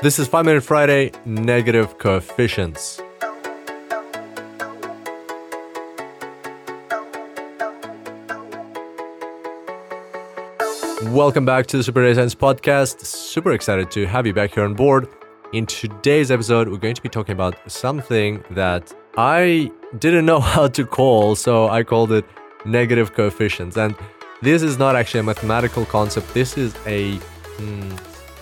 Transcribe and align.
This 0.00 0.20
is 0.20 0.28
5 0.28 0.44
Minute 0.44 0.62
Friday 0.62 1.10
Negative 1.24 1.98
Coefficients. 1.98 3.00
Welcome 11.06 11.44
back 11.44 11.66
to 11.66 11.78
the 11.78 11.82
Super 11.82 12.02
Data 12.02 12.14
Science 12.14 12.36
Podcast. 12.36 13.04
Super 13.04 13.50
excited 13.50 13.90
to 13.90 14.06
have 14.06 14.24
you 14.24 14.32
back 14.32 14.54
here 14.54 14.62
on 14.62 14.74
board. 14.74 15.08
In 15.52 15.66
today's 15.66 16.30
episode, 16.30 16.68
we're 16.68 16.76
going 16.76 16.94
to 16.94 17.02
be 17.02 17.08
talking 17.08 17.32
about 17.32 17.56
something 17.68 18.44
that 18.50 18.94
I 19.16 19.72
didn't 19.98 20.26
know 20.26 20.38
how 20.54 20.68
to 20.68 20.86
call, 20.86 21.34
so 21.34 21.68
I 21.70 21.82
called 21.82 22.12
it 22.12 22.24
negative 22.64 23.14
coefficients. 23.14 23.76
And 23.76 23.96
this 24.42 24.62
is 24.62 24.78
not 24.78 24.94
actually 24.94 25.20
a 25.20 25.24
mathematical 25.24 25.84
concept, 25.86 26.32
this 26.34 26.56
is 26.56 26.72
a 26.86 27.16
hmm, 27.16 27.96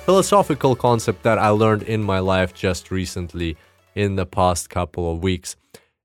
philosophical 0.06 0.76
concept 0.76 1.24
that 1.24 1.36
I 1.36 1.48
learned 1.48 1.82
in 1.82 2.00
my 2.00 2.20
life 2.20 2.54
just 2.54 2.92
recently 2.92 3.56
in 3.96 4.14
the 4.14 4.24
past 4.24 4.70
couple 4.70 5.10
of 5.10 5.20
weeks. 5.20 5.56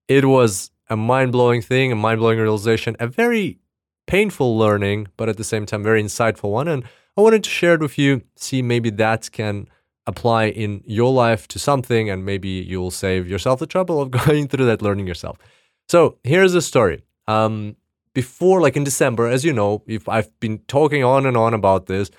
It 0.07 0.25
was 0.25 0.71
a 0.89 0.97
mind 0.97 1.33
blowing 1.33 1.61
thing, 1.61 1.91
a 1.91 1.95
mind 1.95 2.19
blowing 2.19 2.39
realization, 2.39 2.95
a 2.99 3.05
very 3.05 3.59
painful 4.07 4.57
learning, 4.57 5.09
but 5.17 5.29
at 5.29 5.37
the 5.37 5.43
same 5.43 5.67
time, 5.67 5.83
very 5.83 6.01
insightful 6.01 6.49
one. 6.49 6.67
And 6.67 6.83
I 7.15 7.21
wanted 7.21 7.43
to 7.43 7.49
share 7.51 7.75
it 7.75 7.79
with 7.79 7.99
you, 7.99 8.23
see 8.35 8.63
maybe 8.63 8.89
that 8.89 9.31
can 9.31 9.67
apply 10.07 10.45
in 10.45 10.81
your 10.83 11.13
life 11.13 11.47
to 11.49 11.59
something, 11.59 12.09
and 12.09 12.25
maybe 12.25 12.49
you'll 12.49 12.89
save 12.89 13.29
yourself 13.29 13.59
the 13.59 13.67
trouble 13.67 14.01
of 14.01 14.09
going 14.25 14.47
through 14.47 14.65
that 14.65 14.81
learning 14.81 15.05
yourself. 15.05 15.37
So 15.89 16.17
here's 16.23 16.53
the 16.53 16.63
story. 16.63 17.03
Um, 17.27 17.75
before, 18.15 18.61
like 18.61 18.75
in 18.75 18.83
December, 18.83 19.27
as 19.27 19.45
you 19.45 19.53
know, 19.53 19.83
if 19.85 20.09
I've 20.09 20.37
been 20.39 20.57
talking 20.67 21.03
on 21.03 21.27
and 21.27 21.37
on 21.37 21.53
about 21.53 21.85
this, 21.85 22.09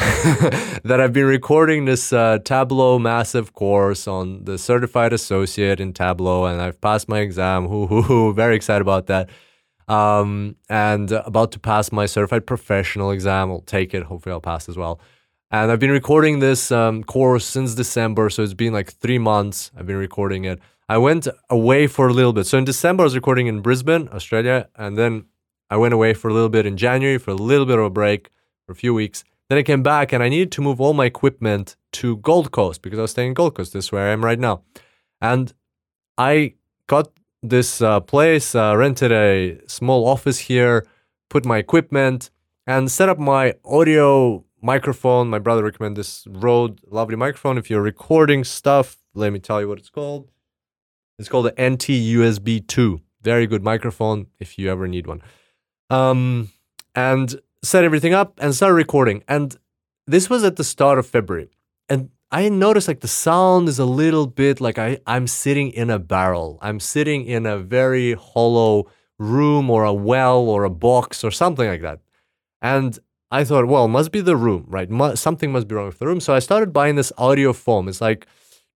that 0.84 0.98
I've 0.98 1.12
been 1.12 1.26
recording 1.26 1.84
this 1.84 2.10
uh, 2.10 2.38
Tableau 2.42 2.98
massive 2.98 3.52
course 3.52 4.08
on 4.08 4.44
the 4.44 4.56
certified 4.56 5.12
associate 5.12 5.78
in 5.78 5.92
Tableau, 5.92 6.46
and 6.46 6.58
I've 6.58 6.80
passed 6.80 7.06
my 7.06 7.18
exam. 7.18 7.66
Hoo 7.68 7.86
hoo 7.86 8.00
hoo! 8.00 8.32
Very 8.32 8.56
excited 8.56 8.80
about 8.80 9.08
that. 9.08 9.28
Um, 9.88 10.56
and 10.70 11.12
about 11.12 11.52
to 11.52 11.58
pass 11.58 11.92
my 11.92 12.06
certified 12.06 12.46
professional 12.46 13.10
exam. 13.10 13.50
I'll 13.50 13.60
take 13.60 13.92
it. 13.92 14.04
Hopefully, 14.04 14.32
I'll 14.32 14.40
pass 14.40 14.70
as 14.70 14.76
well. 14.78 15.00
And 15.50 15.70
I've 15.70 15.80
been 15.80 15.90
recording 15.90 16.38
this 16.38 16.72
um, 16.72 17.04
course 17.04 17.44
since 17.44 17.74
December, 17.74 18.30
so 18.30 18.42
it's 18.42 18.54
been 18.54 18.72
like 18.72 18.90
three 18.90 19.18
months. 19.18 19.70
I've 19.76 19.86
been 19.86 19.96
recording 19.96 20.44
it. 20.44 20.60
I 20.88 20.96
went 20.96 21.28
away 21.50 21.86
for 21.86 22.08
a 22.08 22.12
little 22.14 22.32
bit. 22.32 22.46
So 22.46 22.56
in 22.56 22.64
December, 22.64 23.02
I 23.02 23.04
was 23.04 23.14
recording 23.14 23.48
in 23.48 23.60
Brisbane, 23.60 24.08
Australia, 24.12 24.68
and 24.76 24.96
then 24.96 25.26
I 25.68 25.76
went 25.76 25.92
away 25.92 26.14
for 26.14 26.28
a 26.28 26.32
little 26.32 26.48
bit 26.48 26.64
in 26.64 26.78
January 26.78 27.18
for 27.18 27.32
a 27.32 27.34
little 27.34 27.66
bit 27.66 27.78
of 27.78 27.84
a 27.84 27.90
break 27.90 28.30
for 28.64 28.72
a 28.72 28.76
few 28.76 28.94
weeks. 28.94 29.24
Then 29.50 29.58
I 29.58 29.62
came 29.64 29.82
back 29.82 30.12
and 30.12 30.22
I 30.22 30.28
needed 30.28 30.52
to 30.52 30.62
move 30.62 30.80
all 30.80 30.92
my 30.92 31.06
equipment 31.06 31.74
to 31.94 32.18
Gold 32.18 32.52
Coast 32.52 32.82
because 32.82 33.00
I 33.00 33.02
was 33.02 33.10
staying 33.10 33.28
in 33.30 33.34
Gold 33.34 33.56
Coast. 33.56 33.72
This 33.72 33.86
is 33.86 33.92
where 33.92 34.08
I 34.08 34.12
am 34.12 34.24
right 34.24 34.38
now. 34.38 34.62
And 35.20 35.52
I 36.16 36.54
got 36.86 37.10
this 37.42 37.82
uh, 37.82 37.98
place, 37.98 38.54
uh, 38.54 38.76
rented 38.76 39.10
a 39.10 39.58
small 39.66 40.06
office 40.06 40.38
here, 40.38 40.86
put 41.28 41.44
my 41.44 41.58
equipment, 41.58 42.30
and 42.64 42.92
set 42.92 43.08
up 43.08 43.18
my 43.18 43.54
audio 43.64 44.44
microphone. 44.62 45.28
My 45.28 45.40
brother 45.40 45.64
recommended 45.64 45.98
this 45.98 46.28
Rode 46.28 46.80
lovely 46.86 47.16
microphone. 47.16 47.58
If 47.58 47.68
you're 47.68 47.82
recording 47.82 48.44
stuff, 48.44 48.98
let 49.14 49.32
me 49.32 49.40
tell 49.40 49.60
you 49.60 49.68
what 49.68 49.78
it's 49.78 49.90
called. 49.90 50.30
It's 51.18 51.28
called 51.28 51.46
the 51.46 51.60
NT 51.60 51.88
USB 51.88 52.64
2. 52.64 53.00
Very 53.22 53.48
good 53.48 53.64
microphone 53.64 54.28
if 54.38 54.60
you 54.60 54.70
ever 54.70 54.86
need 54.86 55.08
one. 55.08 55.22
Um, 55.90 56.52
and 56.94 57.40
set 57.62 57.84
everything 57.84 58.14
up 58.14 58.38
and 58.38 58.54
started 58.54 58.74
recording. 58.74 59.22
And 59.28 59.56
this 60.06 60.30
was 60.30 60.44
at 60.44 60.56
the 60.56 60.64
start 60.64 60.98
of 60.98 61.06
February. 61.06 61.50
And 61.88 62.10
I 62.30 62.48
noticed 62.48 62.88
like 62.88 63.00
the 63.00 63.08
sound 63.08 63.68
is 63.68 63.78
a 63.78 63.84
little 63.84 64.26
bit 64.26 64.60
like 64.60 64.78
I, 64.78 64.98
I'm 65.06 65.26
sitting 65.26 65.70
in 65.70 65.90
a 65.90 65.98
barrel. 65.98 66.58
I'm 66.62 66.80
sitting 66.80 67.24
in 67.24 67.46
a 67.46 67.58
very 67.58 68.14
hollow 68.14 68.90
room 69.18 69.68
or 69.70 69.84
a 69.84 69.92
well 69.92 70.40
or 70.40 70.64
a 70.64 70.70
box 70.70 71.24
or 71.24 71.30
something 71.30 71.68
like 71.68 71.82
that. 71.82 72.00
And 72.62 72.98
I 73.30 73.44
thought, 73.44 73.66
well, 73.66 73.88
must 73.88 74.12
be 74.12 74.20
the 74.20 74.36
room, 74.36 74.64
right? 74.68 74.88
something 75.18 75.52
must 75.52 75.68
be 75.68 75.74
wrong 75.74 75.86
with 75.86 75.98
the 75.98 76.06
room. 76.06 76.20
So 76.20 76.34
I 76.34 76.38
started 76.40 76.72
buying 76.72 76.96
this 76.96 77.12
audio 77.18 77.52
foam. 77.52 77.88
It's 77.88 78.00
like 78.00 78.26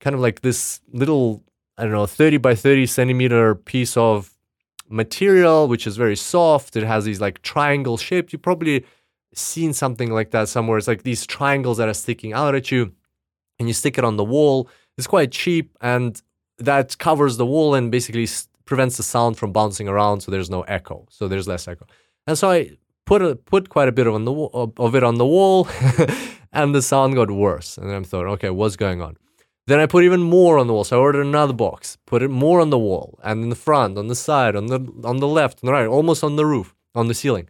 kind 0.00 0.14
of 0.14 0.20
like 0.20 0.42
this 0.42 0.80
little 0.92 1.42
I 1.76 1.82
don't 1.82 1.92
know, 1.92 2.06
30 2.06 2.36
by 2.36 2.54
30 2.54 2.86
centimeter 2.86 3.54
piece 3.54 3.96
of 3.96 4.30
material, 4.94 5.66
which 5.68 5.86
is 5.86 5.96
very 5.96 6.16
soft. 6.16 6.76
It 6.76 6.84
has 6.84 7.04
these 7.04 7.20
like 7.20 7.42
triangle 7.42 7.96
shaped. 7.96 8.32
You 8.32 8.38
probably 8.38 8.84
seen 9.34 9.72
something 9.72 10.10
like 10.12 10.30
that 10.30 10.48
somewhere. 10.48 10.78
It's 10.78 10.88
like 10.88 11.02
these 11.02 11.26
triangles 11.26 11.78
that 11.78 11.88
are 11.88 11.94
sticking 11.94 12.32
out 12.32 12.54
at 12.54 12.70
you, 12.70 12.92
and 13.58 13.68
you 13.68 13.74
stick 13.74 13.98
it 13.98 14.04
on 14.04 14.16
the 14.16 14.24
wall. 14.24 14.68
It's 14.96 15.08
quite 15.08 15.32
cheap, 15.32 15.76
and 15.80 16.20
that 16.58 16.96
covers 16.98 17.36
the 17.36 17.46
wall 17.46 17.74
and 17.74 17.90
basically 17.90 18.28
prevents 18.64 18.96
the 18.96 19.02
sound 19.02 19.36
from 19.36 19.52
bouncing 19.52 19.88
around, 19.88 20.20
so 20.20 20.30
there's 20.30 20.50
no 20.50 20.62
echo. 20.62 21.06
So 21.10 21.28
there's 21.28 21.48
less 21.48 21.66
echo. 21.66 21.86
And 22.26 22.38
so 22.38 22.50
I 22.50 22.70
put 23.04 23.20
a, 23.20 23.34
put 23.34 23.68
quite 23.68 23.88
a 23.88 23.92
bit 23.92 24.06
of 24.06 24.14
on 24.14 24.24
the 24.24 24.32
of 24.32 24.94
it 24.94 25.02
on 25.02 25.16
the 25.16 25.26
wall, 25.26 25.68
and 26.52 26.74
the 26.74 26.82
sound 26.82 27.16
got 27.16 27.30
worse. 27.30 27.76
And 27.76 27.90
I'm 27.90 28.04
thought, 28.04 28.26
okay, 28.26 28.50
what's 28.50 28.76
going 28.76 29.02
on? 29.02 29.16
Then 29.66 29.80
I 29.80 29.86
put 29.86 30.04
even 30.04 30.22
more 30.22 30.58
on 30.58 30.66
the 30.66 30.74
wall. 30.74 30.84
So 30.84 30.98
I 30.98 31.00
ordered 31.00 31.24
another 31.24 31.54
box, 31.54 31.96
put 32.06 32.22
it 32.22 32.28
more 32.28 32.60
on 32.60 32.70
the 32.70 32.78
wall, 32.78 33.18
and 33.22 33.42
in 33.42 33.48
the 33.48 33.56
front, 33.56 33.96
on 33.96 34.08
the 34.08 34.14
side, 34.14 34.56
on 34.56 34.66
the 34.66 34.80
on 35.04 35.18
the 35.18 35.28
left, 35.28 35.60
on 35.62 35.66
the 35.66 35.72
right, 35.72 35.86
almost 35.86 36.22
on 36.22 36.36
the 36.36 36.46
roof, 36.46 36.74
on 36.94 37.08
the 37.08 37.14
ceiling. 37.14 37.48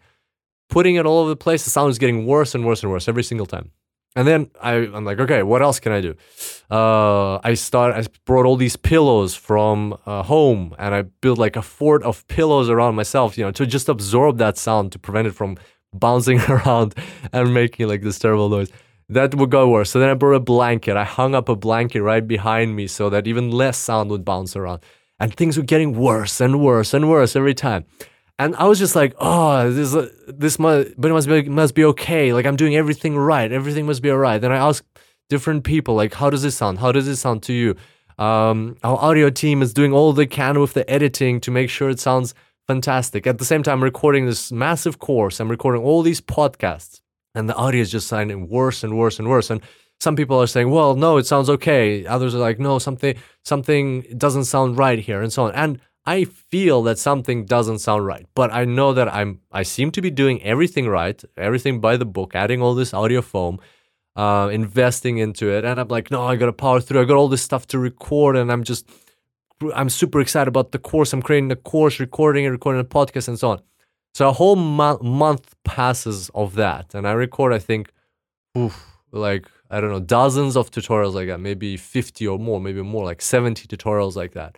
Putting 0.69 0.95
it 0.95 1.07
all 1.07 1.19
over 1.19 1.29
the 1.29 1.37
place, 1.37 1.65
the 1.65 1.71
sound 1.71 1.91
is 1.91 1.99
getting 1.99 2.27
worse 2.27 2.55
and 2.55 2.65
worse 2.65 2.83
and 2.83 2.91
worse 2.91 3.09
every 3.09 3.25
single 3.25 3.47
time. 3.47 3.71
And 4.17 4.29
then 4.29 4.51
I, 4.63 4.75
I'm 4.75 5.05
like, 5.05 5.19
okay, 5.19 5.43
what 5.43 5.61
else 5.61 5.81
can 5.81 5.91
I 5.91 6.01
do? 6.01 6.15
Uh, 6.71 7.41
I 7.43 7.55
start. 7.55 7.95
I 7.97 8.07
brought 8.25 8.47
all 8.47 8.57
these 8.57 8.77
pillows 8.77 9.35
from 9.35 9.99
uh, 10.07 10.23
home, 10.23 10.75
and 10.79 10.95
I 10.95 11.03
built 11.03 11.39
like 11.39 11.57
a 11.57 11.63
fort 11.63 12.05
of 12.05 12.27
pillows 12.29 12.71
around 12.71 12.95
myself, 12.95 13.37
you 13.37 13.45
know, 13.45 13.51
to 13.53 13.67
just 13.67 13.89
absorb 13.89 14.39
that 14.39 14.57
sound 14.57 14.93
to 14.93 15.01
prevent 15.01 15.27
it 15.27 15.35
from 15.35 15.57
bouncing 15.93 16.41
around 16.49 16.95
and 17.33 17.53
making 17.53 17.89
like 17.89 18.03
this 18.03 18.21
terrible 18.21 18.49
noise 18.49 18.71
that 19.09 19.35
would 19.35 19.51
go 19.51 19.69
worse. 19.69 19.91
So 19.91 20.01
then 20.01 20.09
I 20.09 20.15
brought 20.15 20.35
a 20.35 20.41
blanket. 20.41 20.97
I 20.97 21.05
hung 21.05 21.35
up 21.35 21.49
a 21.49 21.57
blanket 21.57 22.03
right 22.03 22.27
behind 22.27 22.75
me 22.75 22.87
so 22.87 23.11
that 23.11 23.27
even 23.27 23.51
less 23.51 23.77
sound 23.77 24.11
would 24.11 24.25
bounce 24.25 24.57
around. 24.57 24.83
And 25.21 25.35
things 25.35 25.57
were 25.57 25.63
getting 25.63 25.95
worse 25.95 26.41
and 26.41 26.61
worse 26.61 26.95
and 26.95 27.09
worse 27.09 27.37
every 27.37 27.55
time. 27.55 27.85
And 28.39 28.57
I 28.57 28.65
was 28.65 28.79
just 28.79 28.97
like, 28.97 29.15
oh, 29.19 29.71
this 29.71 29.95
this 30.27 30.59
must, 30.59 30.95
but 30.99 31.11
it 31.11 31.15
must 31.15 31.29
be 31.29 31.49
must 31.49 31.75
be 31.75 31.85
okay. 31.85 32.33
Like 32.33 32.47
I'm 32.47 32.57
doing 32.57 32.75
everything 32.75 33.17
right. 33.17 33.51
Everything 33.53 33.87
must 33.87 34.03
be 34.03 34.11
alright. 34.11 34.41
Then 34.41 34.51
I 34.51 34.57
asked 34.57 34.87
different 35.29 35.65
people, 35.65 35.95
like, 35.95 36.15
how 36.15 36.31
does 36.31 36.43
this 36.43 36.57
sound? 36.57 36.79
How 36.79 36.91
does 36.91 37.07
it 37.07 37.17
sound 37.17 37.43
to 37.45 37.53
you? 37.53 37.77
Um, 38.19 38.77
our 38.83 38.97
audio 38.97 39.31
team 39.31 39.63
is 39.63 39.73
doing 39.73 39.93
all 39.93 40.13
they 40.13 40.27
can 40.27 40.61
with 40.61 40.75
the 40.75 40.89
editing 40.91 41.41
to 41.43 41.51
make 41.51 41.71
sure 41.71 41.91
it 41.91 42.01
sounds 42.01 42.35
fantastic. 42.67 43.27
At 43.27 43.39
the 43.39 43.45
same 43.45 43.63
time, 43.63 43.79
I'm 43.79 43.85
recording 43.85 44.27
this 44.27 44.51
massive 44.51 44.99
course. 44.99 45.39
I'm 45.41 45.51
recording 45.51 45.83
all 45.83 46.03
these 46.03 46.21
podcasts 46.21 47.01
and 47.35 47.49
the 47.49 47.55
audio 47.55 47.81
is 47.81 47.91
just 47.91 48.09
sounding 48.09 48.49
worse 48.49 48.85
and 48.85 48.97
worse 48.99 49.19
and 49.19 49.29
worse. 49.29 49.51
And 49.51 49.61
some 50.01 50.17
people 50.17 50.41
are 50.41 50.47
saying, 50.47 50.71
"Well, 50.71 50.95
no, 50.95 51.17
it 51.17 51.27
sounds 51.27 51.51
okay." 51.51 52.05
Others 52.07 52.35
are 52.35 52.39
like, 52.39 52.59
"No, 52.59 52.79
something 52.79 53.17
something 53.45 54.03
doesn't 54.17 54.45
sound 54.45 54.79
right 54.79 54.99
here," 54.99 55.23
and 55.23 55.33
so 55.33 55.45
on. 55.45 55.53
And 55.53 55.81
I 56.07 56.25
feel 56.25 56.83
that 56.83 56.99
something 56.99 57.47
doesn't 57.47 57.79
sound 57.79 58.05
right, 58.07 58.27
but 58.35 58.53
I 58.53 58.65
know 58.65 58.93
that 58.93 59.13
I'm 59.13 59.41
I 59.51 59.63
seem 59.63 59.91
to 59.93 60.03
be 60.03 60.11
doing 60.11 60.43
everything 60.43 60.87
right, 60.89 61.23
everything 61.37 61.81
by 61.81 61.97
the 61.97 62.05
book, 62.05 62.35
adding 62.35 62.61
all 62.61 62.75
this 62.75 62.93
audio 62.93 63.23
foam, 63.23 63.59
uh, 64.17 64.51
investing 64.53 65.19
into 65.19 65.51
it, 65.51 65.65
and 65.65 65.81
I'm 65.81 65.89
like, 65.89 66.11
no, 66.11 66.23
I 66.23 66.37
gotta 66.37 66.53
power 66.53 66.81
through. 66.81 67.01
I 67.01 67.05
got 67.05 67.17
all 67.17 67.29
this 67.29 67.43
stuff 67.43 67.67
to 67.69 67.79
record, 67.79 68.37
and 68.37 68.53
I'm 68.53 68.65
just 68.65 68.87
I'm 69.75 69.89
super 69.89 70.21
excited 70.21 70.49
about 70.49 70.73
the 70.73 70.79
course. 70.79 71.13
I'm 71.13 71.23
creating 71.23 71.49
the 71.49 71.57
course, 71.57 71.99
recording 72.01 72.45
and 72.45 72.53
recording 72.53 72.81
a 72.81 72.85
podcast, 72.85 73.29
and 73.29 73.39
so 73.39 73.51
on. 73.51 73.61
So 74.15 74.29
a 74.29 74.33
whole 74.33 74.57
mo- 74.57 75.01
month 75.03 75.55
passes 75.65 76.31
of 76.35 76.55
that, 76.55 76.95
and 76.95 77.07
I 77.07 77.13
record, 77.13 77.53
I 77.53 77.59
think, 77.59 77.91
oof, 78.57 78.77
like 79.11 79.47
I 79.71 79.81
don't 79.81 79.91
know, 79.91 80.01
dozens 80.01 80.57
of 80.57 80.71
tutorials 80.71 81.15
like 81.15 81.29
that, 81.29 81.41
maybe 81.41 81.77
fifty 81.77 82.27
or 82.27 82.39
more, 82.39 82.61
maybe 82.61 82.83
more, 82.83 83.05
like 83.05 83.21
seventy 83.21 83.67
tutorials 83.67 84.15
like 84.15 84.33
that. 84.33 84.57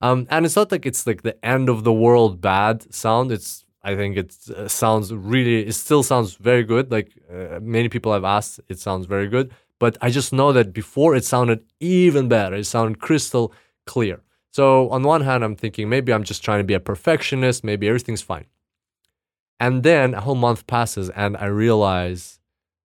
Um, 0.00 0.26
and 0.30 0.44
it's 0.46 0.56
not 0.56 0.70
like 0.70 0.84
it's 0.86 1.06
like 1.06 1.22
the 1.22 1.42
end 1.44 1.68
of 1.68 1.84
the 1.84 1.92
world 1.92 2.40
bad 2.40 2.92
sound. 2.92 3.32
It's 3.32 3.64
I 3.82 3.96
think 3.96 4.16
it 4.16 4.36
uh, 4.54 4.68
sounds 4.68 5.12
really, 5.12 5.66
it 5.66 5.72
still 5.72 6.02
sounds 6.02 6.34
very 6.34 6.64
good. 6.64 6.90
Like 6.90 7.12
uh, 7.32 7.60
many 7.62 7.88
people 7.88 8.12
have 8.12 8.24
asked, 8.24 8.60
it 8.68 8.78
sounds 8.78 9.06
very 9.06 9.28
good. 9.28 9.50
But 9.78 9.96
I 10.02 10.10
just 10.10 10.32
know 10.32 10.52
that 10.52 10.72
before 10.72 11.14
it 11.16 11.24
sounded 11.24 11.64
even 11.80 12.28
better. 12.28 12.56
It 12.56 12.64
sounded 12.64 12.98
crystal 13.00 13.52
clear. 13.86 14.20
So 14.52 14.90
on 14.90 15.02
one 15.04 15.22
hand, 15.22 15.44
I'm 15.44 15.56
thinking 15.56 15.88
maybe 15.88 16.12
I'm 16.12 16.24
just 16.24 16.44
trying 16.44 16.58
to 16.58 16.64
be 16.64 16.74
a 16.74 16.80
perfectionist. 16.80 17.64
Maybe 17.64 17.88
everything's 17.88 18.22
fine. 18.22 18.46
And 19.60 19.82
then 19.82 20.14
a 20.14 20.20
whole 20.20 20.36
month 20.36 20.66
passes, 20.66 21.10
and 21.10 21.36
I 21.36 21.46
realize, 21.46 22.38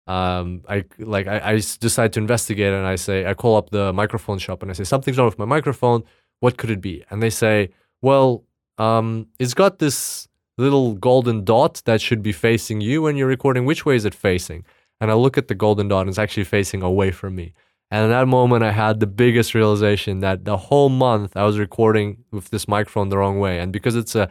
um, 0.07 0.63
I 0.67 0.85
like 0.97 1.27
I, 1.27 1.51
I 1.51 1.55
decide 1.55 2.13
to 2.13 2.19
investigate, 2.19 2.73
and 2.73 2.85
I 2.85 2.95
say 2.95 3.25
I 3.25 3.33
call 3.33 3.55
up 3.57 3.69
the 3.69 3.93
microphone 3.93 4.39
shop, 4.39 4.61
and 4.61 4.71
I 4.71 4.73
say 4.73 4.83
something's 4.83 5.17
wrong 5.17 5.27
with 5.27 5.39
my 5.39 5.45
microphone. 5.45 6.03
What 6.39 6.57
could 6.57 6.71
it 6.71 6.81
be? 6.81 7.05
And 7.09 7.21
they 7.21 7.29
say, 7.29 7.69
well, 8.01 8.43
um, 8.77 9.27
it's 9.39 9.53
got 9.53 9.79
this 9.79 10.27
little 10.57 10.93
golden 10.95 11.45
dot 11.45 11.81
that 11.85 12.01
should 12.01 12.21
be 12.23 12.31
facing 12.31 12.81
you 12.81 13.03
when 13.03 13.17
you're 13.17 13.27
recording. 13.27 13.65
Which 13.65 13.85
way 13.85 13.95
is 13.95 14.05
it 14.05 14.15
facing? 14.15 14.65
And 14.99 15.11
I 15.11 15.13
look 15.13 15.37
at 15.37 15.47
the 15.47 15.55
golden 15.55 15.87
dot, 15.87 16.01
and 16.01 16.09
it's 16.09 16.19
actually 16.19 16.43
facing 16.43 16.81
away 16.81 17.11
from 17.11 17.35
me. 17.35 17.53
And 17.91 18.05
in 18.05 18.09
that 18.09 18.27
moment, 18.27 18.63
I 18.63 18.71
had 18.71 18.99
the 18.99 19.07
biggest 19.07 19.53
realization 19.53 20.21
that 20.21 20.45
the 20.45 20.57
whole 20.57 20.89
month 20.89 21.37
I 21.37 21.43
was 21.43 21.59
recording 21.59 22.23
with 22.31 22.49
this 22.49 22.67
microphone 22.67 23.09
the 23.09 23.19
wrong 23.19 23.39
way. 23.39 23.59
And 23.59 23.71
because 23.71 23.95
it's 23.95 24.15
a 24.15 24.29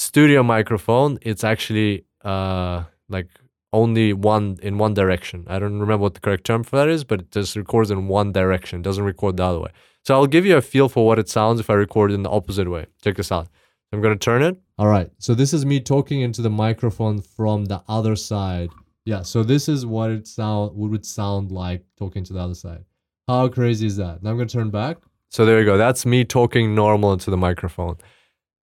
studio 0.00 0.42
microphone, 0.42 1.18
it's 1.22 1.44
actually 1.44 2.04
uh, 2.24 2.84
like 3.08 3.28
only 3.72 4.12
one 4.12 4.58
in 4.62 4.78
one 4.78 4.94
direction. 4.94 5.44
I 5.48 5.58
don't 5.58 5.78
remember 5.78 6.02
what 6.02 6.14
the 6.14 6.20
correct 6.20 6.44
term 6.44 6.64
for 6.64 6.76
that 6.76 6.88
is, 6.88 7.04
but 7.04 7.20
it 7.20 7.30
just 7.30 7.54
records 7.54 7.90
in 7.90 8.08
one 8.08 8.32
direction, 8.32 8.80
it 8.80 8.82
doesn't 8.82 9.04
record 9.04 9.36
the 9.36 9.44
other 9.44 9.60
way. 9.60 9.70
So 10.04 10.14
I'll 10.14 10.26
give 10.26 10.46
you 10.46 10.56
a 10.56 10.62
feel 10.62 10.88
for 10.88 11.06
what 11.06 11.18
it 11.18 11.28
sounds 11.28 11.60
if 11.60 11.68
I 11.68 11.74
record 11.74 12.10
it 12.10 12.14
in 12.14 12.22
the 12.22 12.30
opposite 12.30 12.68
way. 12.70 12.86
Check 13.02 13.16
this 13.16 13.30
out. 13.30 13.48
I'm 13.92 14.00
going 14.00 14.16
to 14.18 14.24
turn 14.24 14.42
it. 14.42 14.56
All 14.78 14.86
right. 14.86 15.10
So 15.18 15.34
this 15.34 15.52
is 15.52 15.66
me 15.66 15.80
talking 15.80 16.22
into 16.22 16.40
the 16.40 16.50
microphone 16.50 17.20
from 17.20 17.66
the 17.66 17.82
other 17.88 18.16
side. 18.16 18.70
Yeah. 19.04 19.22
So 19.22 19.42
this 19.42 19.68
is 19.68 19.84
what 19.84 20.10
it 20.10 20.26
sound 20.26 20.76
what 20.76 20.90
would 20.90 21.04
sound 21.04 21.50
like 21.50 21.84
talking 21.98 22.24
to 22.24 22.32
the 22.32 22.40
other 22.40 22.54
side. 22.54 22.84
How 23.28 23.48
crazy 23.48 23.86
is 23.86 23.96
that? 23.96 24.22
Now 24.22 24.30
I'm 24.30 24.36
going 24.36 24.48
to 24.48 24.56
turn 24.58 24.70
back. 24.70 24.96
So 25.28 25.44
there 25.44 25.58
you 25.60 25.66
go. 25.66 25.76
That's 25.76 26.06
me 26.06 26.24
talking 26.24 26.74
normal 26.74 27.12
into 27.12 27.30
the 27.30 27.36
microphone. 27.36 27.96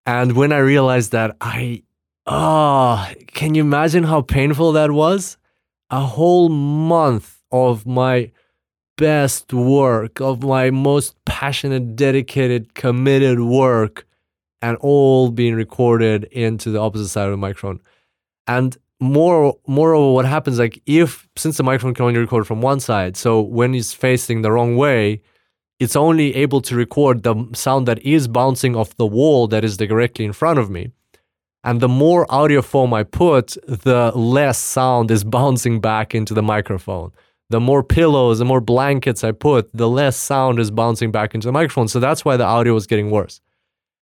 And 0.07 0.38
when 0.38 0.54
I 0.54 0.59
realized 0.59 1.12
that, 1.12 1.36
I, 1.42 1.83
oh, 2.25 3.06
can 3.27 3.56
you 3.56 3.62
imagine 3.62 4.06
how 4.06 4.21
painful 4.21 4.71
that 4.71 4.92
was? 4.92 5.38
A 5.89 6.00
whole 6.00 6.48
month 6.48 7.44
of 7.51 7.86
my 7.86 8.31
best 8.98 9.51
work, 9.51 10.21
of 10.21 10.44
my 10.44 10.71
most 10.71 11.13
passionate, 11.25 11.98
dedicated, 11.98 12.74
committed 12.74 13.42
work, 13.42 14.07
and 14.62 14.77
all 14.77 15.30
being 15.30 15.56
recorded 15.56 16.24
into 16.31 16.71
the 16.71 16.80
opposite 16.80 17.10
side 17.10 17.25
of 17.25 17.31
the 17.31 17.38
microphone. 17.38 17.81
And 18.48 18.77
more, 19.01 19.57
moreover, 19.68 20.13
what 20.13 20.25
happens 20.25 20.57
like 20.57 20.81
if 20.86 21.27
since 21.36 21.57
the 21.57 21.63
microphone 21.63 21.94
can 21.94 22.06
only 22.06 22.19
record 22.19 22.48
from 22.48 22.62
one 22.62 22.80
side, 22.80 23.18
so 23.18 23.42
when 23.42 23.75
it's 23.75 23.94
facing 23.94 24.42
the 24.42 24.53
wrong 24.53 24.77
way, 24.77 25.21
it's 25.79 25.95
only 25.95 26.35
able 26.35 26.62
to 26.62 26.75
record 26.75 27.24
the 27.24 27.35
sound 27.53 27.88
that 27.88 28.00
is 28.03 28.27
bouncing 28.27 28.75
off 28.75 28.95
the 28.95 29.06
wall 29.06 29.47
that 29.47 29.63
is 29.63 29.77
directly 29.77 30.25
in 30.25 30.33
front 30.33 30.59
of 30.59 30.69
me. 30.69 30.91
And 31.63 31.81
the 31.81 31.89
more 31.89 32.25
audio 32.31 32.62
foam 32.62 32.94
I 32.94 33.03
put, 33.03 33.57
the 33.68 34.12
less 34.15 34.57
sound 34.57 35.12
is 35.12 35.24
bouncing 35.39 35.79
back 35.81 36.15
into 36.15 36.33
the 36.33 36.44
microphone 36.44 37.12
the 37.50 37.59
more 37.59 37.83
pillows, 37.83 38.39
the 38.39 38.45
more 38.45 38.62
blankets 38.62 39.24
I 39.24 39.31
put, 39.31 39.69
the 39.74 39.89
less 39.89 40.18
sound 40.18 40.59
is 40.59 40.71
bouncing 40.71 41.12
back 41.12 41.33
into 41.33 41.47
the 41.47 41.51
microphone. 41.51 41.88
So 41.88 42.00
that's 42.00 42.25
why 42.25 42.38
the 42.38 42.44
audio 42.44 42.74
was 42.74 42.88
getting 42.88 43.09
worse. 43.09 43.41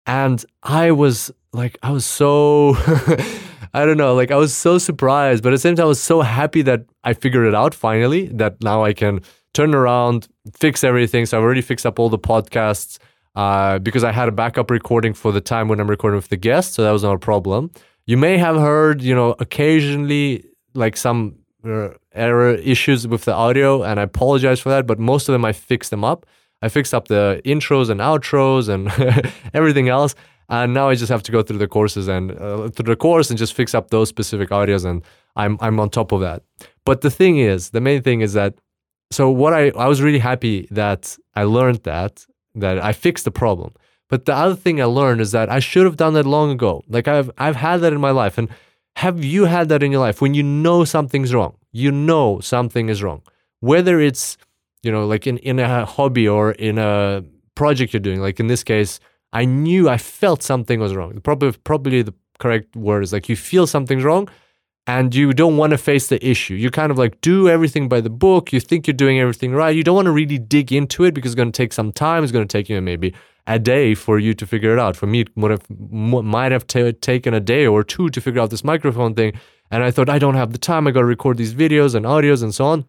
And 0.06 0.44
I 0.64 0.92
was 0.92 1.32
like, 1.54 1.78
I 1.82 1.92
was 1.92 2.06
so, 2.06 2.76
I 3.74 3.86
don't 3.86 3.98
know, 3.98 4.16
like 4.16 4.32
I 4.32 4.36
was 4.36 4.56
so 4.56 4.78
surprised, 4.78 5.44
but 5.44 5.50
at 5.50 5.56
the 5.56 5.60
same 5.60 5.76
time, 5.76 5.86
I 5.86 5.88
was 5.88 6.02
so 6.02 6.22
happy 6.22 6.62
that 6.64 6.86
I 7.04 7.14
figured 7.14 7.48
it 7.48 7.56
out 7.56 7.74
finally, 7.74 8.28
that 8.28 8.62
now 8.62 8.84
I 8.84 8.94
can 8.94 9.22
turn 9.54 9.76
around, 9.76 10.28
fix 10.54 10.84
everything. 10.84 11.26
So 11.26 11.38
I've 11.38 11.44
already 11.44 11.62
fixed 11.62 11.86
up 11.86 12.00
all 12.00 12.10
the 12.10 12.20
podcasts 12.20 12.98
uh, 13.36 13.80
because 13.80 14.04
I 14.04 14.12
had 14.12 14.28
a 14.28 14.32
backup 14.32 14.70
recording 14.70 15.14
for 15.14 15.32
the 15.32 15.42
time 15.42 15.68
when 15.68 15.80
I'm 15.80 15.90
recording 15.90 16.18
with 16.18 16.30
the 16.30 16.38
guest. 16.38 16.74
So 16.74 16.84
that 16.84 16.92
was 16.92 17.04
not 17.04 17.16
a 17.16 17.20
problem. 17.20 17.72
You 18.06 18.18
may 18.18 18.38
have 18.38 18.58
heard, 18.58 19.02
you 19.02 19.16
know, 19.16 19.36
occasionally 19.40 20.46
like 20.74 20.98
some 20.98 21.36
error 22.14 22.56
issues 22.56 23.08
with 23.08 23.26
the 23.26 23.34
audio, 23.34 23.84
and 23.84 24.00
I 24.00 24.04
apologize 24.04 24.60
for 24.60 24.70
that. 24.70 24.88
But 24.88 25.00
most 25.00 25.30
of 25.30 25.34
them, 25.34 25.46
I 25.46 25.54
fixed 25.54 25.92
them 25.92 26.04
up. 26.04 26.26
I 26.62 26.70
fixed 26.70 26.94
up 26.94 27.08
the 27.08 27.42
intros 27.46 27.90
and 27.90 28.00
outros 28.00 28.70
and 28.70 28.88
everything 29.54 29.90
else. 29.90 30.16
And 30.50 30.74
now 30.74 30.90
I 30.90 30.96
just 30.96 31.10
have 31.10 31.24
to 31.24 31.32
go 31.32 31.42
through 31.42 31.60
the 31.60 31.68
courses 31.68 32.08
and 32.08 32.32
uh, 32.32 32.68
through 32.70 32.92
the 32.92 32.96
course 32.96 33.30
and 33.30 33.40
just 33.40 33.54
fix 33.54 33.74
up 33.74 33.90
those 33.90 34.10
specific 34.10 34.50
audios, 34.50 34.86
and 34.86 35.04
I'm 35.36 35.58
I'm 35.62 35.80
on 35.80 35.90
top 35.90 36.12
of 36.12 36.20
that. 36.22 36.44
But 36.84 37.02
the 37.02 37.12
thing 37.12 37.38
is, 37.38 37.70
the 37.70 37.82
main 37.82 38.02
thing 38.02 38.22
is 38.22 38.34
that 38.34 38.56
so 39.12 39.30
what 39.30 39.54
I 39.54 39.70
I 39.70 39.88
was 39.88 40.02
really 40.02 40.20
happy 40.20 40.68
that 40.72 41.18
I 41.36 41.44
learned 41.44 41.84
that 41.84 42.26
that 42.56 42.84
I 42.84 42.94
fixed 42.94 43.26
the 43.26 43.32
problem. 43.32 43.74
But 44.10 44.26
the 44.26 44.34
other 44.34 44.56
thing 44.56 44.82
I 44.82 44.86
learned 44.86 45.22
is 45.22 45.32
that 45.32 45.50
I 45.50 45.60
should 45.60 45.86
have 45.86 45.96
done 45.96 46.14
that 46.16 46.26
long 46.26 46.52
ago. 46.52 46.84
Like 46.88 47.08
I've 47.08 47.30
I've 47.38 47.56
had 47.56 47.78
that 47.82 47.94
in 47.94 48.02
my 48.02 48.12
life 48.12 48.38
and 48.38 48.50
have 48.98 49.24
you 49.24 49.46
had 49.46 49.70
that 49.70 49.84
in 49.84 49.92
your 49.92 50.02
life 50.02 50.22
when 50.22 50.34
you 50.34 50.44
know 50.44 50.84
something's 50.84 51.34
wrong? 51.34 51.56
You 51.72 51.92
know 51.92 52.40
something 52.40 52.90
is 52.90 53.02
wrong. 53.02 53.22
Whether 53.60 54.00
it's, 54.02 54.38
you 54.84 54.92
know, 54.92 55.06
like 55.06 55.28
in, 55.28 55.38
in 55.38 55.60
a 55.60 55.86
hobby 55.86 56.28
or 56.28 56.52
in 56.52 56.78
a 56.78 57.24
project 57.56 57.94
you're 57.94 58.02
doing, 58.02 58.20
like 58.20 58.40
in 58.40 58.48
this 58.48 58.64
case, 58.64 59.00
I 59.34 59.46
knew 59.46 59.88
I 59.88 59.98
felt 59.98 60.44
something 60.44 60.80
was 60.80 60.94
wrong. 60.96 61.20
Probably 61.22 61.54
probably 61.64 62.02
the 62.02 62.14
correct 62.40 62.76
word 62.76 63.04
is 63.04 63.14
like 63.14 63.30
you 63.30 63.36
feel 63.36 63.68
something's 63.68 64.04
wrong 64.04 64.28
and 64.88 65.14
you 65.14 65.34
don't 65.34 65.58
want 65.58 65.72
to 65.72 65.78
face 65.78 66.08
the 66.08 66.26
issue. 66.26 66.56
You 66.56 66.72
kind 66.72 66.92
of 66.92 66.98
like 66.98 67.22
do 67.22 67.48
everything 67.48 67.88
by 67.88 68.02
the 68.02 68.10
book. 68.10 68.52
You 68.52 68.60
think 68.60 68.88
you're 68.88 68.94
doing 68.94 69.20
everything 69.20 69.54
right. 69.54 69.76
You 69.76 69.84
don't 69.84 69.96
want 69.96 70.08
to 70.08 70.12
really 70.12 70.40
dig 70.40 70.72
into 70.72 71.04
it 71.04 71.14
because 71.14 71.32
it's 71.32 71.38
going 71.38 71.52
to 71.52 71.58
take 71.58 71.74
some 71.74 71.92
time. 71.92 72.24
It's 72.24 72.32
going 72.32 72.48
to 72.48 72.52
take 72.52 72.68
you 72.68 72.82
maybe 72.82 73.14
a 73.48 73.60
day 73.60 73.94
for 73.96 74.18
you 74.18 74.34
to 74.34 74.48
figure 74.48 74.74
it 74.74 74.80
out. 74.80 74.96
For 74.96 75.08
me, 75.08 75.22
it 75.22 75.30
would 75.36 75.52
have, 75.52 75.66
might 75.70 76.52
have 76.52 76.66
t- 76.66 76.92
taken 76.94 77.34
a 77.34 77.40
day 77.40 77.68
or 77.68 77.84
two 77.84 78.10
to 78.10 78.22
figure 78.22 78.42
out 78.42 78.50
this 78.50 78.64
microphone 78.64 79.14
thing. 79.14 79.34
And 79.70 79.84
I 79.84 79.92
thought, 79.92 80.10
I 80.10 80.20
don't 80.20 80.36
have 80.36 80.52
the 80.52 80.58
time. 80.58 80.88
I 80.88 80.92
got 80.92 81.00
to 81.00 81.06
record 81.06 81.38
these 81.38 81.54
videos 81.54 81.96
and 81.96 82.06
audios 82.06 82.44
and 82.44 82.54
so 82.54 82.66
on. 82.66 82.86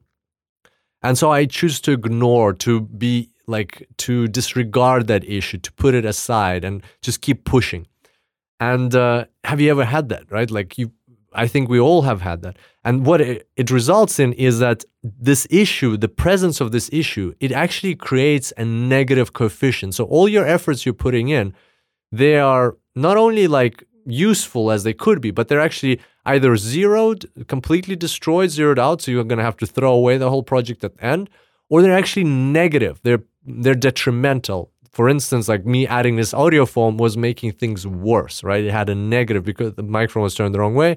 And 1.02 1.18
so 1.18 1.30
I 1.30 1.46
choose 1.46 1.80
to 1.82 1.92
ignore, 1.92 2.52
to 2.54 2.80
be 2.80 3.30
like, 3.46 3.86
to 3.98 4.28
disregard 4.28 5.08
that 5.08 5.24
issue, 5.24 5.58
to 5.58 5.72
put 5.72 5.94
it 5.94 6.04
aside 6.04 6.64
and 6.64 6.82
just 7.02 7.20
keep 7.20 7.44
pushing. 7.44 7.86
And 8.60 8.94
uh, 8.94 9.24
have 9.42 9.60
you 9.60 9.70
ever 9.70 9.84
had 9.84 10.08
that, 10.10 10.30
right? 10.30 10.48
Like 10.50 10.78
you 10.78 10.92
I 11.34 11.46
think 11.46 11.68
we 11.68 11.80
all 11.80 12.02
have 12.02 12.20
had 12.20 12.42
that. 12.42 12.56
And 12.84 13.06
what 13.06 13.20
it, 13.20 13.48
it, 13.56 13.70
results 13.70 14.18
in 14.18 14.32
is 14.34 14.58
that 14.58 14.84
this 15.02 15.46
issue, 15.50 15.96
the 15.96 16.08
presence 16.08 16.60
of 16.60 16.72
this 16.72 16.90
issue, 16.92 17.34
it 17.40 17.52
actually 17.52 17.94
creates 17.94 18.52
a 18.56 18.64
negative 18.64 19.32
coefficient. 19.32 19.94
So 19.94 20.04
all 20.04 20.28
your 20.28 20.46
efforts 20.46 20.84
you're 20.84 20.94
putting 20.94 21.28
in, 21.28 21.54
they 22.10 22.38
are 22.38 22.76
not 22.94 23.16
only 23.16 23.46
like 23.46 23.84
useful 24.04 24.70
as 24.70 24.84
they 24.84 24.92
could 24.92 25.20
be, 25.20 25.30
but 25.30 25.48
they're 25.48 25.60
actually 25.60 26.00
either 26.26 26.56
zeroed, 26.56 27.26
completely 27.46 27.96
destroyed, 27.96 28.50
zeroed 28.50 28.78
out, 28.78 29.02
so 29.02 29.10
you're 29.10 29.24
going 29.24 29.38
to 29.38 29.44
have 29.44 29.56
to 29.58 29.66
throw 29.66 29.92
away 29.92 30.18
the 30.18 30.30
whole 30.30 30.42
project 30.42 30.84
at 30.84 30.96
the 30.96 31.04
end, 31.04 31.30
or 31.68 31.82
they're 31.82 31.96
actually 31.96 32.24
negative. 32.24 33.00
They're 33.02 33.22
they're 33.44 33.74
detrimental. 33.74 34.70
For 34.92 35.08
instance, 35.08 35.48
like 35.48 35.64
me 35.64 35.86
adding 35.86 36.16
this 36.16 36.34
audio 36.34 36.66
foam 36.66 36.96
was 36.96 37.16
making 37.16 37.52
things 37.52 37.86
worse, 37.86 38.44
right? 38.44 38.62
It 38.62 38.70
had 38.70 38.88
a 38.88 38.94
negative 38.94 39.42
because 39.42 39.74
the 39.74 39.82
microphone 39.82 40.22
was 40.22 40.34
turned 40.34 40.54
the 40.54 40.60
wrong 40.60 40.74
way 40.74 40.96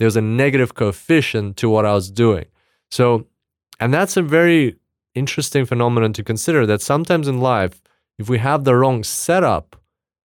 there's 0.00 0.16
a 0.16 0.22
negative 0.22 0.74
coefficient 0.74 1.58
to 1.58 1.68
what 1.68 1.84
I 1.84 1.92
was 1.92 2.10
doing. 2.10 2.46
So, 2.90 3.26
and 3.78 3.92
that's 3.92 4.16
a 4.16 4.22
very 4.22 4.76
interesting 5.14 5.66
phenomenon 5.66 6.14
to 6.14 6.24
consider 6.24 6.64
that 6.66 6.80
sometimes 6.80 7.28
in 7.28 7.40
life, 7.40 7.82
if 8.18 8.30
we 8.30 8.38
have 8.38 8.64
the 8.64 8.74
wrong 8.74 9.04
setup, 9.04 9.76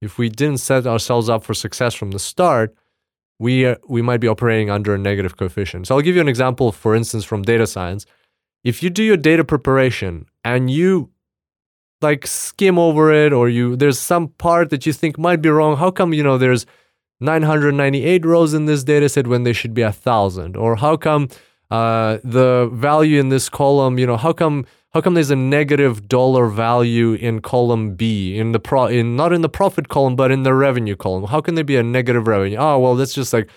if 0.02 0.18
we 0.18 0.28
didn't 0.28 0.60
set 0.60 0.86
ourselves 0.86 1.30
up 1.30 1.46
for 1.46 1.54
success 1.54 1.94
from 1.94 2.12
the 2.12 2.20
start, 2.20 2.76
we, 3.40 3.66
are, 3.66 3.78
we 3.88 4.02
might 4.02 4.20
be 4.20 4.28
operating 4.28 4.70
under 4.70 4.94
a 4.94 4.98
negative 4.98 5.38
coefficient. 5.38 5.88
So 5.88 5.96
I'll 5.96 6.02
give 6.02 6.16
you 6.16 6.22
an 6.22 6.28
example, 6.28 6.74
for 6.74 6.94
instance, 6.94 7.24
from 7.24 7.42
data 7.42 7.66
science. 7.66 8.06
If 8.66 8.84
you 8.84 8.90
do 8.90 9.02
your 9.02 9.18
data 9.18 9.46
preparation 9.46 10.26
and 10.44 10.70
you 10.70 11.10
like 12.02 12.28
skim 12.28 12.78
over 12.78 13.14
it 13.14 13.32
or 13.32 13.48
you 13.48 13.78
there's 13.78 13.98
some 13.98 14.28
part 14.28 14.72
that 14.72 14.86
you 14.86 14.92
think 14.92 15.18
might 15.18 15.42
be 15.42 15.48
wrong, 15.48 15.78
how 15.78 15.90
come 15.90 16.14
you 16.14 16.22
know 16.22 16.38
there's 16.38 16.66
998 17.24 18.26
rows 18.26 18.54
in 18.54 18.66
this 18.66 18.84
data 18.84 19.10
set 19.10 19.28
when 19.28 19.44
there 19.44 19.54
should 19.54 19.74
be 19.74 19.82
a 19.82 19.92
thousand? 19.92 20.56
Or 20.56 20.76
how 20.76 20.98
come 20.98 21.30
uh, 21.72 22.20
the 22.24 22.70
value 22.74 23.20
in 23.20 23.30
this 23.30 23.50
column, 23.50 23.98
you 23.98 24.06
know, 24.06 24.18
how 24.18 24.34
come 24.34 24.66
how 24.94 25.02
come 25.02 25.16
there's 25.16 25.32
a 25.32 25.36
negative 25.36 26.08
dollar 26.08 26.48
value 26.48 27.14
in 27.14 27.42
column 27.42 27.96
B 27.96 28.38
in 28.38 28.52
the 28.52 28.60
pro 28.60 28.86
in 28.86 29.16
not 29.16 29.34
in 29.34 29.42
the 29.42 29.50
profit 29.50 29.90
column 29.90 30.16
but 30.16 30.30
in 30.32 30.44
the 30.44 30.54
revenue 30.54 30.96
column? 30.96 31.24
How 31.24 31.42
can 31.42 31.56
there 31.56 31.64
be 31.64 31.78
a 31.78 31.84
negative 31.84 32.28
revenue? 32.28 32.58
Oh 32.58 32.78
well, 32.80 32.96
that's 32.96 33.14
just 33.14 33.34
like. 33.34 33.50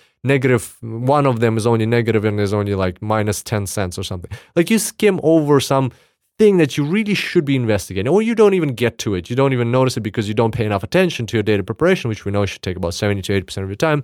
One 0.80 1.25
of 1.25 1.38
them 1.38 1.56
is 1.56 1.68
only 1.68 1.87
negative 1.87 2.25
and 2.25 2.37
there's 2.37 2.52
only 2.52 2.75
like 2.75 3.00
minus 3.00 3.44
ten 3.44 3.64
cents 3.64 3.96
or 3.96 4.02
something. 4.02 4.28
Like 4.56 4.70
you 4.70 4.80
skim 4.80 5.20
over 5.23 5.61
some 5.61 5.92
thing 6.38 6.59
that 6.59 6.76
you 6.76 6.85
really 6.85 7.14
should 7.14 7.45
be 7.45 7.57
investigating, 7.57 8.12
or 8.12 8.21
you 8.21 8.35
don't 8.35 8.55
even 8.55 8.75
get 8.75 8.99
to 8.99 9.14
it. 9.14 9.31
You 9.31 9.37
don't 9.37 9.52
even 9.52 9.71
notice 9.71 9.97
it 9.97 10.00
because 10.00 10.28
you 10.28 10.35
don't 10.35 10.52
pay 10.52 10.66
enough 10.66 10.83
attention 10.83 11.26
to 11.26 11.37
your 11.37 11.43
data 11.43 11.62
preparation, 11.62 12.09
which 12.09 12.25
we 12.25 12.33
know 12.33 12.45
should 12.45 12.62
take 12.62 12.76
about 12.76 12.95
70 12.95 13.23
to 13.23 13.43
80% 13.43 13.62
of 13.62 13.69
your 13.69 13.76
time. 13.76 14.02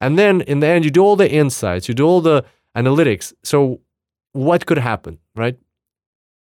And 0.00 0.18
then 0.18 0.42
in 0.42 0.60
the 0.60 0.66
end, 0.66 0.84
you 0.84 0.90
do 0.90 1.02
all 1.02 1.16
the 1.16 1.30
insights, 1.30 1.88
you 1.88 1.94
do 1.94 2.06
all 2.06 2.20
the 2.20 2.44
analytics. 2.76 3.32
So 3.42 3.80
what 4.32 4.66
could 4.66 4.78
happen, 4.78 5.18
right? 5.34 5.56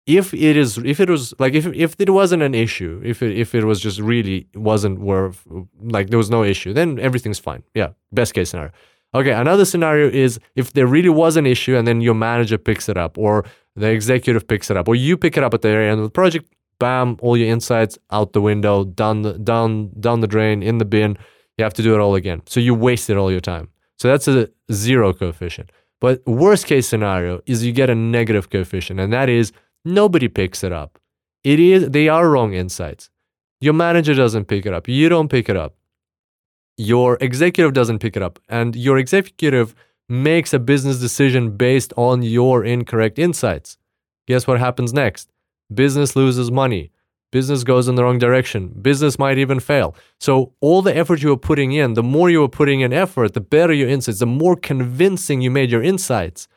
If 0.08 0.34
it 0.34 0.58
is, 0.58 0.80
if 0.80 1.00
it 1.00 1.10
was 1.10 1.34
like, 1.38 1.54
if, 1.54 1.68
if 1.68 1.96
it 2.00 2.10
wasn't 2.10 2.42
an 2.42 2.56
issue, 2.56 3.00
if 3.06 3.22
it, 3.22 3.38
if 3.38 3.54
it 3.54 3.64
was 3.66 3.80
just 3.80 4.00
really 4.00 4.48
wasn't 4.56 5.00
worth, 5.00 5.46
like 5.80 6.10
there 6.10 6.18
was 6.18 6.32
no 6.32 6.44
issue, 6.44 6.74
then 6.74 6.98
everything's 7.00 7.38
fine. 7.38 7.62
Yeah. 7.76 7.90
Best 8.12 8.34
case 8.34 8.50
scenario. 8.50 8.72
Okay. 9.14 9.32
Another 9.32 9.64
scenario 9.66 10.10
is 10.10 10.40
if 10.56 10.74
there 10.74 10.88
really 10.88 11.10
was 11.10 11.38
an 11.38 11.46
issue 11.46 11.76
and 11.76 11.88
then 11.88 12.02
your 12.02 12.16
manager 12.16 12.58
picks 12.58 12.90
it 12.90 12.98
up 12.98 13.18
or 13.18 13.46
the 13.76 13.90
executive 13.90 14.48
picks 14.48 14.70
it 14.70 14.78
up, 14.78 14.88
or 14.88 14.96
you 14.96 15.18
pick 15.18 15.38
it 15.38 15.44
up 15.44 15.54
at 15.54 15.62
the 15.62 15.70
end 15.70 16.00
of 16.00 16.06
the 16.06 16.12
project. 16.12 16.52
Bam! 16.80 17.18
All 17.22 17.38
your 17.38 17.48
insights 17.48 17.98
out 18.12 18.34
the 18.34 18.42
window, 18.42 18.84
down 18.84 19.22
the 19.22 19.34
down 19.34 19.92
down 20.00 20.22
the 20.22 20.28
drain, 20.28 20.64
in 20.64 20.80
the 20.80 20.86
bin. 20.86 21.18
You 21.58 21.64
have 21.64 21.74
to 21.76 21.84
do 21.84 21.94
it 21.94 22.00
all 22.00 22.16
again. 22.16 22.42
So 22.48 22.60
you 22.60 22.74
wasted 22.74 23.18
all 23.18 23.32
your 23.32 23.42
time. 23.42 23.70
So 23.98 24.08
that's 24.08 24.28
a 24.28 24.50
zero 24.72 25.14
coefficient. 25.14 25.72
But 26.00 26.26
worst 26.26 26.66
case 26.66 26.88
scenario 26.88 27.42
is 27.46 27.64
you 27.64 27.72
get 27.72 27.90
a 27.90 27.96
negative 27.96 28.50
coefficient, 28.50 29.00
and 29.00 29.14
that 29.14 29.30
is 29.30 29.52
nobody 29.86 30.28
picks 30.28 30.64
it 30.64 30.72
up. 30.72 30.98
It 31.44 31.60
is 31.60 31.90
they 31.90 32.10
are 32.10 32.30
wrong 32.30 32.54
insights. 32.54 33.10
Your 33.60 33.74
manager 33.74 34.16
doesn't 34.16 34.46
pick 34.46 34.66
it 34.66 34.74
up. 34.74 34.88
You 34.88 35.08
don't 35.08 35.30
pick 35.30 35.48
it 35.50 35.56
up. 35.56 35.76
Your 36.78 37.18
executive 37.22 37.74
doesn't 37.74 38.00
pick 38.00 38.18
it 38.18 38.24
up. 38.24 38.40
And 38.50 38.76
your 38.76 38.98
executive 38.98 39.76
makes 40.12 40.54
a 40.54 40.60
business 40.60 41.00
decision 41.00 41.56
based 41.56 41.94
on 41.96 42.22
your 42.22 42.66
incorrect 42.66 43.18
insights. 43.18 43.78
Guess 44.28 44.46
what 44.46 44.60
happens 44.60 44.94
next? 44.94 45.32
Business 45.74 46.16
loses 46.16 46.52
money. 46.52 46.92
Business 47.32 47.64
goes 47.64 47.88
in 47.88 47.96
the 47.96 48.04
wrong 48.04 48.20
direction. 48.20 48.68
Business 48.82 49.18
might 49.18 49.38
even 49.38 49.62
fail. 49.62 49.96
So, 50.20 50.52
all 50.60 50.82
the 50.82 50.96
effort 50.96 51.22
you 51.22 51.32
are 51.32 51.38
putting 51.38 51.72
in, 51.72 51.94
the 51.94 52.04
more 52.04 52.30
you 52.30 52.44
are 52.44 52.50
putting 52.50 52.82
in 52.82 52.92
effort, 52.92 53.34
the 53.34 53.40
better 53.40 53.72
your 53.72 53.88
insights, 53.88 54.20
the 54.20 54.26
more 54.26 54.58
convincing 54.58 55.40
you 55.40 55.50
made 55.50 55.72
your 55.72 55.82
insights, 55.82 56.50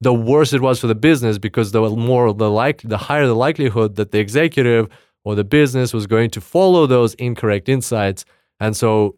the 0.00 0.14
worse 0.14 0.52
it 0.52 0.60
was 0.60 0.80
for 0.80 0.86
the 0.86 0.94
business 0.94 1.38
because 1.38 1.72
the 1.72 1.80
more 1.80 2.32
the 2.32 2.50
like 2.50 2.82
the 2.82 2.98
higher 2.98 3.26
the 3.26 3.34
likelihood 3.34 3.96
that 3.96 4.12
the 4.12 4.18
executive 4.18 4.88
or 5.24 5.34
the 5.34 5.44
business 5.44 5.92
was 5.92 6.06
going 6.06 6.30
to 6.30 6.40
follow 6.40 6.86
those 6.86 7.14
incorrect 7.14 7.68
insights 7.68 8.24
and 8.58 8.76
so 8.76 9.16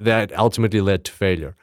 that 0.00 0.36
ultimately 0.38 0.80
led 0.80 1.04
to 1.04 1.10
failure 1.10 1.56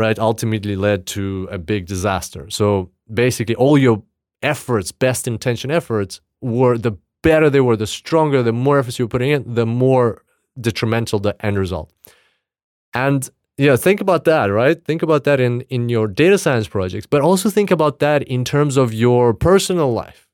right 0.00 0.18
ultimately 0.18 0.76
led 0.76 1.06
to 1.06 1.48
a 1.50 1.58
big 1.58 1.86
disaster. 1.86 2.48
So 2.50 2.90
basically 3.12 3.54
all 3.54 3.76
your 3.78 4.02
efforts 4.42 4.90
best 4.92 5.28
intention 5.28 5.70
efforts 5.70 6.20
were 6.40 6.78
the 6.78 6.92
better 7.22 7.50
they 7.50 7.60
were 7.60 7.76
the 7.76 7.86
stronger 7.86 8.42
the 8.42 8.52
more 8.52 8.78
efforts 8.78 8.98
you 8.98 9.04
were 9.04 9.14
putting 9.16 9.30
in 9.30 9.54
the 9.54 9.66
more 9.66 10.22
detrimental 10.58 11.18
the 11.18 11.34
end 11.46 11.58
result. 11.58 11.92
And 12.94 13.28
yeah 13.56 13.76
think 13.76 14.00
about 14.00 14.24
that 14.24 14.46
right? 14.46 14.78
Think 14.88 15.02
about 15.02 15.22
that 15.24 15.38
in 15.46 15.60
in 15.76 15.82
your 15.88 16.06
data 16.22 16.38
science 16.38 16.68
projects 16.76 17.06
but 17.06 17.20
also 17.20 17.50
think 17.50 17.70
about 17.70 17.98
that 17.98 18.22
in 18.22 18.44
terms 18.44 18.76
of 18.76 18.94
your 18.94 19.34
personal 19.34 19.92
life. 19.92 20.26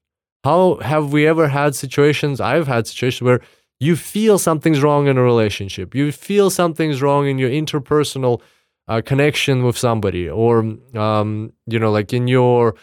How 0.45 0.77
have 0.93 1.13
we 1.13 1.27
ever 1.33 1.49
had 1.49 1.75
situations 1.75 2.41
i've 2.41 2.69
had 2.75 2.87
situations 2.87 3.25
where 3.29 3.41
you 3.79 3.95
feel 3.97 4.39
something's 4.39 4.83
wrong 4.83 5.07
in 5.07 5.19
a 5.19 5.23
relationship. 5.23 5.95
You 5.95 6.11
feel 6.13 6.49
something's 6.51 7.03
wrong 7.03 7.27
in 7.27 7.39
your 7.39 7.51
interpersonal 7.51 8.41
uh, 8.89 9.03
connection 9.05 9.65
with 9.65 9.77
somebody 9.77 10.29
or 10.29 10.59
um, 10.95 11.53
you 11.67 11.79
know 11.79 11.91
like 11.91 12.13
in 12.13 12.29
your 12.29 12.75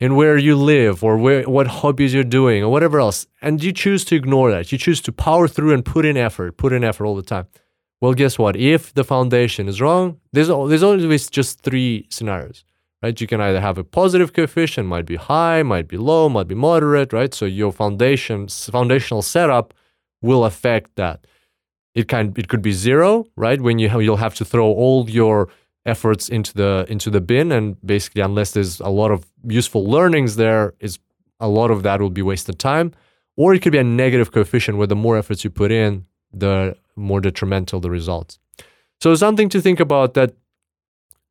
in 0.00 0.16
where 0.16 0.36
you 0.36 0.56
live 0.56 1.04
or 1.04 1.16
where 1.16 1.42
what 1.48 1.66
hobbies 1.66 2.12
you're 2.12 2.24
doing 2.24 2.62
or 2.62 2.68
whatever 2.68 2.98
else 2.98 3.26
and 3.40 3.62
you 3.62 3.72
choose 3.72 4.04
to 4.04 4.16
ignore 4.16 4.50
that 4.50 4.72
you 4.72 4.78
choose 4.78 5.00
to 5.00 5.12
power 5.12 5.46
through 5.46 5.72
and 5.72 5.84
put 5.84 6.04
in 6.04 6.16
effort 6.16 6.56
put 6.56 6.72
in 6.72 6.82
effort 6.82 7.06
all 7.06 7.14
the 7.14 7.22
time 7.22 7.46
well, 8.02 8.14
guess 8.14 8.36
what? 8.36 8.56
If 8.56 8.92
the 8.94 9.04
foundation 9.04 9.68
is 9.68 9.80
wrong, 9.80 10.18
there's 10.32 10.48
there's 10.48 10.82
always 10.82 11.30
just 11.30 11.60
three 11.60 12.08
scenarios, 12.10 12.64
right? 13.00 13.18
You 13.18 13.28
can 13.28 13.40
either 13.40 13.60
have 13.60 13.78
a 13.78 13.84
positive 13.84 14.32
coefficient, 14.32 14.88
might 14.88 15.06
be 15.06 15.14
high, 15.14 15.62
might 15.62 15.86
be 15.86 15.96
low, 15.96 16.28
might 16.28 16.48
be 16.48 16.56
moderate, 16.56 17.12
right? 17.12 17.32
So 17.32 17.44
your 17.44 17.72
foundation 17.72 18.48
foundational 18.48 19.22
setup 19.22 19.72
will 20.20 20.44
affect 20.44 20.96
that. 20.96 21.28
It 21.94 22.08
can 22.08 22.32
it 22.36 22.48
could 22.48 22.62
be 22.62 22.72
zero, 22.72 23.26
right? 23.36 23.60
When 23.60 23.78
you 23.78 23.88
have, 23.88 24.02
you'll 24.02 24.16
have 24.16 24.34
to 24.36 24.44
throw 24.44 24.66
all 24.66 25.08
your 25.10 25.48
efforts 25.84 26.28
into 26.28 26.54
the 26.54 26.86
into 26.88 27.10
the 27.10 27.20
bin, 27.20 27.52
and 27.52 27.76
basically, 27.84 28.22
unless 28.22 28.52
there's 28.52 28.80
a 28.80 28.88
lot 28.88 29.10
of 29.10 29.26
useful 29.46 29.84
learnings 29.84 30.36
there, 30.36 30.74
is 30.80 30.98
a 31.40 31.48
lot 31.48 31.70
of 31.70 31.82
that 31.82 32.00
will 32.00 32.10
be 32.10 32.22
wasted 32.22 32.58
time. 32.58 32.92
Or 33.36 33.54
it 33.54 33.62
could 33.62 33.72
be 33.72 33.78
a 33.78 33.84
negative 33.84 34.30
coefficient 34.30 34.78
where 34.78 34.86
the 34.86 34.96
more 34.96 35.16
efforts 35.16 35.42
you 35.42 35.50
put 35.50 35.72
in, 35.72 36.06
the 36.32 36.76
more 36.96 37.20
detrimental 37.20 37.80
the 37.80 37.90
results. 37.90 38.38
So 39.00 39.14
something 39.14 39.48
to 39.48 39.60
think 39.60 39.80
about 39.80 40.14
that 40.14 40.34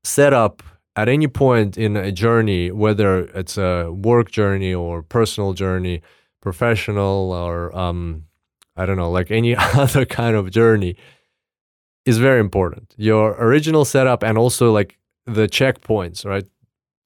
setup 0.03 0.63
at 0.95 1.07
any 1.07 1.27
point 1.27 1.77
in 1.77 1.95
a 1.95 2.11
journey, 2.11 2.71
whether 2.71 3.19
it's 3.35 3.57
a 3.57 3.91
work 3.91 4.31
journey 4.31 4.73
or 4.73 5.03
personal 5.03 5.53
journey, 5.53 6.01
professional 6.41 7.31
or 7.31 7.75
um, 7.77 8.25
I 8.75 8.85
don't 8.85 8.97
know, 8.97 9.11
like 9.11 9.31
any 9.31 9.55
other 9.75 10.05
kind 10.05 10.35
of 10.35 10.51
journey, 10.51 10.95
is 12.05 12.17
very 12.17 12.39
important. 12.39 12.93
Your 12.97 13.31
original 13.33 13.85
setup 13.85 14.23
and 14.23 14.37
also 14.37 14.71
like 14.71 14.97
the 15.25 15.47
checkpoints, 15.47 16.25
right? 16.25 16.45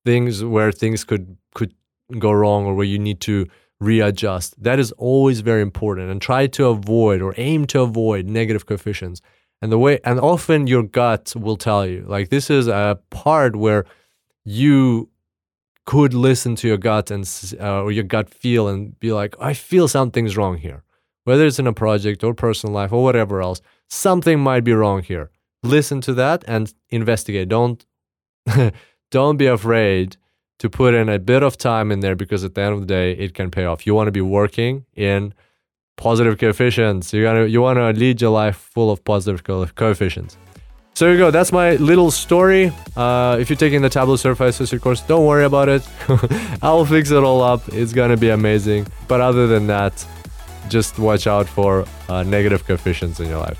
Things 0.05 0.43
where 0.43 0.71
things 0.71 1.03
could 1.03 1.37
could 1.53 1.73
go 2.19 2.31
wrong 2.31 2.65
or 2.65 2.75
where 2.75 2.85
you 2.85 2.99
need 2.99 3.19
to 3.21 3.47
readjust. 3.79 4.61
That 4.61 4.79
is 4.79 4.91
always 4.93 5.41
very 5.41 5.61
important 5.61 6.09
and 6.09 6.21
try 6.21 6.47
to 6.47 6.67
avoid 6.67 7.21
or 7.21 7.33
aim 7.37 7.65
to 7.67 7.81
avoid 7.81 8.27
negative 8.27 8.65
coefficients. 8.65 9.21
And 9.61 9.71
the 9.71 9.79
way 9.79 9.99
and 10.03 10.19
often 10.19 10.67
your 10.67 10.83
gut 10.83 11.33
will 11.35 11.57
tell 11.57 11.85
you 11.85 12.05
like 12.07 12.29
this 12.29 12.49
is 12.49 12.67
a 12.67 12.99
part 13.09 13.55
where 13.55 13.85
you 14.43 15.09
could 15.85 16.13
listen 16.13 16.55
to 16.55 16.67
your 16.67 16.77
gut 16.77 17.11
and 17.11 17.29
uh, 17.59 17.81
or 17.81 17.91
your 17.91 18.03
gut 18.03 18.29
feel 18.29 18.67
and 18.67 18.99
be 18.99 19.11
like 19.11 19.35
I 19.39 19.53
feel 19.53 19.87
something's 19.87 20.37
wrong 20.37 20.57
here. 20.57 20.83
Whether 21.25 21.45
it's 21.45 21.59
in 21.59 21.67
a 21.67 21.73
project 21.73 22.23
or 22.23 22.33
personal 22.33 22.73
life 22.73 22.93
or 22.93 23.03
whatever 23.03 23.41
else, 23.41 23.61
something 23.89 24.39
might 24.39 24.63
be 24.63 24.73
wrong 24.73 25.03
here. 25.03 25.29
Listen 25.63 25.99
to 26.01 26.13
that 26.13 26.43
and 26.47 26.73
investigate. 26.89 27.49
Don't 27.49 27.85
don't 29.11 29.37
be 29.37 29.47
afraid 29.47 30.17
to 30.59 30.69
put 30.69 30.93
in 30.93 31.09
a 31.09 31.19
bit 31.19 31.43
of 31.43 31.57
time 31.57 31.91
in 31.91 31.99
there 31.99 32.15
because 32.15 32.43
at 32.43 32.55
the 32.55 32.61
end 32.61 32.73
of 32.75 32.79
the 32.79 32.85
day, 32.85 33.11
it 33.11 33.33
can 33.33 33.51
pay 33.51 33.65
off. 33.65 33.85
You 33.85 33.93
want 33.93 34.07
to 34.07 34.11
be 34.11 34.21
working 34.21 34.85
in 34.95 35.33
positive 35.97 36.37
coefficients. 36.37 37.13
You 37.13 37.23
gotta 37.23 37.49
you 37.49 37.61
want 37.61 37.77
to 37.77 37.91
lead 37.99 38.21
your 38.21 38.31
life 38.31 38.55
full 38.55 38.91
of 38.91 39.03
positive 39.03 39.43
co- 39.43 39.65
coefficients. 39.65 40.37
So 40.93 41.11
you 41.11 41.17
go. 41.17 41.29
That's 41.29 41.51
my 41.51 41.75
little 41.75 42.09
story. 42.09 42.71
Uh, 42.95 43.37
if 43.37 43.49
you're 43.49 43.57
taking 43.57 43.81
the 43.81 43.89
Tableau 43.89 44.15
Certified 44.15 44.49
Associate 44.49 44.81
course, 44.81 45.01
don't 45.01 45.25
worry 45.25 45.43
about 45.43 45.67
it. 45.67 45.85
I'll 46.61 46.85
fix 46.85 47.11
it 47.11 47.21
all 47.21 47.41
up. 47.41 47.67
It's 47.73 47.91
gonna 47.91 48.15
be 48.15 48.29
amazing. 48.29 48.87
But 49.09 49.19
other 49.19 49.45
than 49.45 49.67
that, 49.67 50.05
just 50.69 50.99
watch 50.99 51.27
out 51.27 51.47
for 51.47 51.85
uh, 52.09 52.23
negative 52.23 52.65
coefficients 52.65 53.19
in 53.19 53.29
your 53.29 53.39
life. 53.39 53.59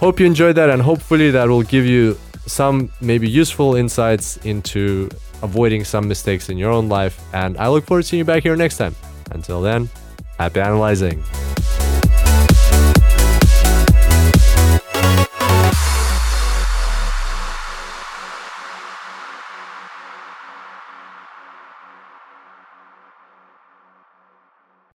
Hope 0.00 0.20
you 0.20 0.26
enjoyed 0.26 0.56
that, 0.56 0.70
and 0.70 0.80
hopefully 0.80 1.30
that 1.30 1.48
will 1.48 1.62
give 1.62 1.84
you 1.84 2.16
some 2.46 2.90
maybe 3.00 3.28
useful 3.28 3.74
insights 3.74 4.36
into 4.38 5.08
avoiding 5.42 5.84
some 5.84 6.08
mistakes 6.08 6.48
in 6.48 6.58
your 6.58 6.70
own 6.70 6.88
life. 6.88 7.20
And 7.32 7.56
I 7.58 7.68
look 7.68 7.84
forward 7.84 8.02
to 8.02 8.08
seeing 8.08 8.18
you 8.18 8.24
back 8.24 8.42
here 8.42 8.56
next 8.56 8.78
time. 8.78 8.94
Until 9.30 9.60
then, 9.60 9.88
happy 10.38 10.60
analyzing. 10.60 11.22